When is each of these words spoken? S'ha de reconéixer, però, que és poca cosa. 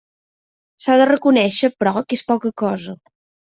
S'ha 0.85 0.95
de 1.01 1.05
reconéixer, 1.11 1.71
però, 1.85 1.95
que 2.03 2.21
és 2.21 2.27
poca 2.33 2.55
cosa. 2.67 3.01